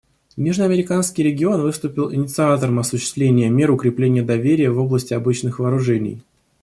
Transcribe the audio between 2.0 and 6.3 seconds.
инициатором осуществления мер укрепления доверия в области обычных вооружений.